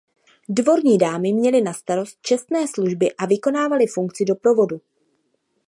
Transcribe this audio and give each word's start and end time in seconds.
Dvorní 0.49 0.97
dámy 0.97 1.33
měly 1.33 1.61
na 1.61 1.73
starost 1.73 2.17
čestné 2.21 2.67
služby 2.67 3.13
a 3.17 3.25
vykonávaly 3.25 3.87
funkci 3.87 4.25
doprovodu. 4.25 4.81